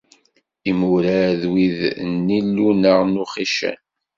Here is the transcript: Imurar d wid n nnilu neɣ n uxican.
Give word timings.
Imurar 0.69 1.29
d 1.41 1.43
wid 1.51 1.77
n 2.09 2.09
nnilu 2.17 2.69
neɣ 2.73 2.99
n 3.05 3.21
uxican. 3.23 3.79